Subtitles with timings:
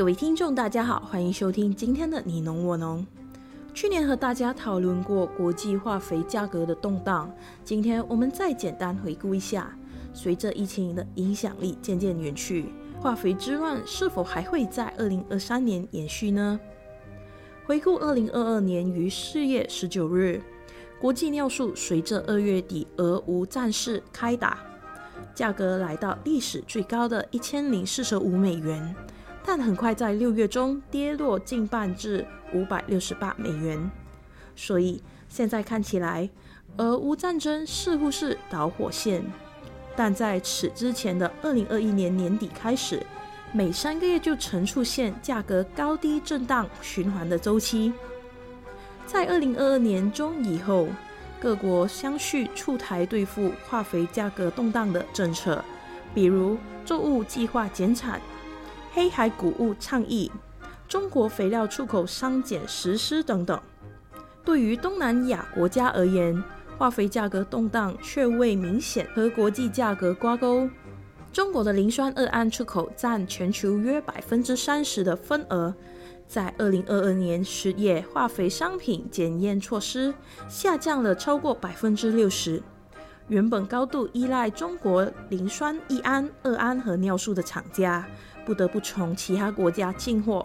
[0.00, 3.06] 各位听众，大家好，欢迎收听今天的你侬我侬。
[3.74, 7.30] 去年和大家讨论过国际化肥价格的动荡，
[7.62, 9.76] 今天我们再简单回顾一下。
[10.14, 16.58] 随着疫情的影响力渐渐远去，化肥之乱是否还会在二零二三年延续呢？
[17.66, 20.40] 回顾二零二二年于四月十九日，
[20.98, 24.60] 国际尿素随着二月底俄乌战事开打，
[25.34, 28.96] 价格来到历史最高的一千零四十五美元，
[29.44, 33.90] 但很快在六月中跌落近半至五百六十八美元。
[34.54, 36.28] 所以现在看起来，
[36.76, 39.24] 俄乌战争似乎是导火线。
[39.96, 43.04] 但在此之前的二零二一年年底开始，
[43.52, 47.92] 每三个月就曾出现价格高低震荡循环的周期。
[49.06, 50.86] 在二零二二年中以后，
[51.40, 55.62] 各国相继出台对付化肥价格动荡的政策，
[56.14, 58.20] 比如作物计划减产、
[58.92, 60.30] 黑海谷物倡议、
[60.88, 63.60] 中国肥料出口商检实施等等。
[64.44, 66.42] 对于东南亚国家而言，
[66.76, 70.68] 化肥价格动荡却未明显和国际价格挂钩。
[71.32, 75.72] 中国的磷酸二铵出口占全球约百分之三十的份额，
[76.26, 80.12] 在二零二二年十月，化肥商品检验措施
[80.48, 82.60] 下降了超过百分之六十。
[83.30, 88.04] 原本高度依赖中国磷酸一铵、二铵和尿素的厂家，
[88.44, 90.44] 不得不从其他国家进货，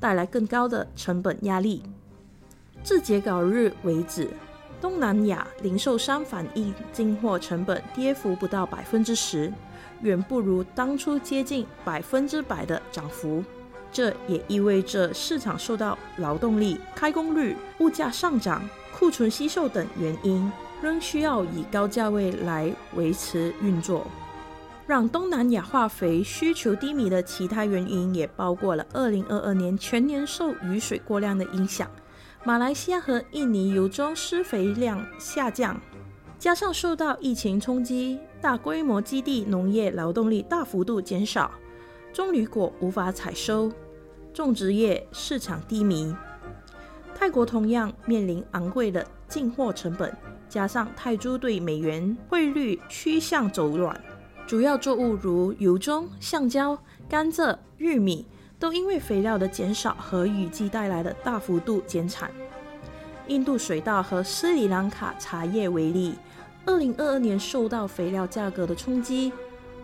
[0.00, 1.80] 带来更高的成本压力。
[2.82, 4.28] 至截稿日为止。
[4.80, 9.52] 东南亚零售商反映进货成本跌幅不到百分之十，
[10.02, 13.42] 远不如当初接近百分之百的涨幅。
[13.90, 18.62] 这也意味着市场受到劳动力、开工率、物价上涨、
[18.96, 20.50] 库存稀售等原因，
[20.82, 24.06] 仍需要以高价位来维持运作。
[24.86, 31.90] 让东南亚化肥需求低迷的其他原因也包括了二零二二年全年受雨水过量的影响。
[32.42, 35.78] 马来西亚和印尼油中施肥量下降，
[36.38, 41.50] 加上受到疫情冲击，大规模基地农业劳动力大幅度减少，
[42.12, 43.70] 棕榈果无法采收，
[44.32, 46.16] 种植业市场低迷。
[47.14, 50.16] 泰国同样面临昂贵的进货成本，
[50.48, 54.00] 加上泰铢对美元汇率趋向走软，
[54.46, 56.78] 主要作物如油棕、橡胶、
[57.08, 58.26] 甘蔗、玉米。
[58.60, 62.28] 都因为肥料的减少和雨季带来的大幅度减产。
[63.28, 66.16] 印度水稻和斯里兰卡茶叶为例，
[66.66, 69.32] 二零二二年受到肥料价格的冲击，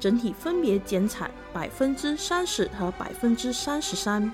[0.00, 4.32] 整体分别减产百分之三十和百分之三十三，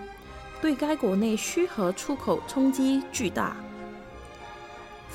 [0.63, 3.57] 对该国内需和出口冲击巨大。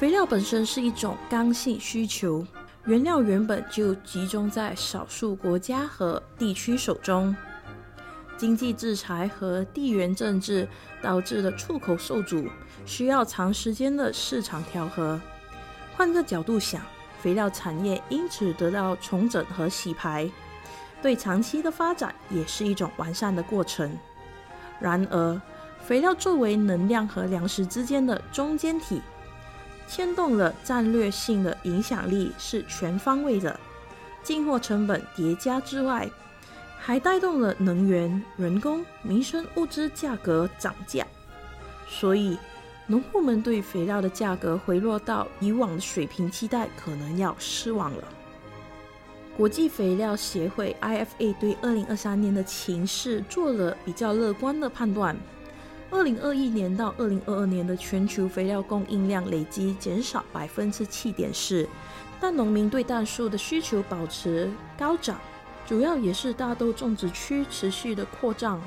[0.03, 2.45] 肥料本身是一种刚性需求，
[2.83, 7.33] 原料原本就集中在少数国家和地区手中。
[8.35, 10.67] 经济制裁和地缘政治
[11.01, 12.49] 导致的出口受阻，
[12.85, 15.17] 需要长时间的市场调和。
[15.95, 16.81] 换个角度想，
[17.21, 20.29] 肥料产业因此得到重整和洗牌，
[21.01, 23.97] 对长期的发展也是一种完善的过程。
[24.81, 25.41] 然而，
[25.79, 29.01] 肥料作为能量和粮食之间的中间体，
[29.87, 33.59] 牵动了战略性的影响力是全方位的。
[34.23, 36.09] 进货成本叠加之外，
[36.79, 41.05] 还带动了能源、人工、民生物资价格涨价，
[41.87, 42.37] 所以
[42.87, 48.03] 农户们对肥料的价格回落到以往的水平期待，可能要失望了。
[49.35, 55.17] 国际肥料协会 IFA 对二零二三年的情势做了比较乐观的判断：
[55.93, 61.69] 二零二一年到二零二二年的全球肥料供应量累计减少百分之七点四，
[62.19, 65.19] 但农民对氮素的需求保持高涨。
[65.67, 68.59] 主要也是大豆种植区持续的扩张。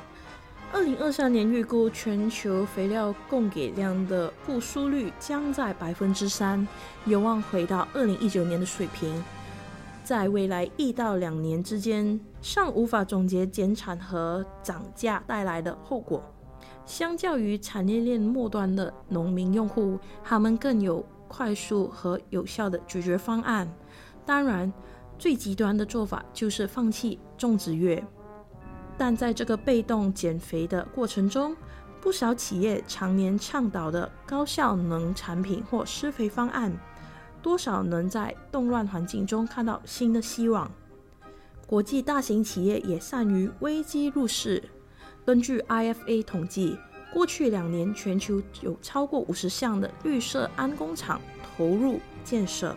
[0.72, 6.66] 二零二三年预估全球肥料供给量的复苏率将在百分之三，
[7.06, 9.22] 有望回到二零一九年的水平。
[10.04, 16.22] 在未来一到两年之间，尚无法总结减产和涨价带来的后果。
[16.86, 23.68] 相较于产业链末端的农民用户，他们更有快速和有效的解决方案。
[24.24, 24.72] 当然。
[25.18, 28.04] 最极端的做法就是放弃种植业，
[28.98, 31.56] 但在这个被动减肥的过程中，
[32.02, 36.70] 不少企业常年倡导的高效能产品或施肥方案，
[37.40, 40.70] 多少能在动乱环境中看到新的希望。
[41.66, 44.62] 国际大型企业也善于危机入市。
[45.26, 46.78] 根据 IFA 统计，
[47.12, 52.76] 过去两年全球有超过五十项的绿色氨工厂投入建设。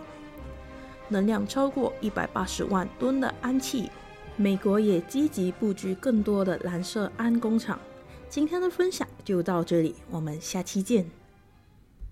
[1.09, 3.91] 能量超过一百八十万吨的氨气，
[4.35, 7.79] 美国也积极布局更多的蓝色氨工厂，
[8.27, 11.18] 今天的分享就到这里，我们下期见。